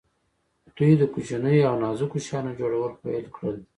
دوی 0.75 0.91
د 0.97 1.03
کوچنیو 1.13 1.67
او 1.69 1.75
نازکو 1.83 2.17
شیانو 2.25 2.57
جوړول 2.59 2.91
پیل 3.03 3.25
کړل. 3.35 3.57